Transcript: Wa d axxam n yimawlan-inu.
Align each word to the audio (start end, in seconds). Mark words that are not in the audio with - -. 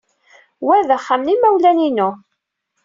Wa 0.65 0.77
d 0.87 0.89
axxam 0.97 1.21
n 1.25 1.31
yimawlan-inu. 1.31 2.09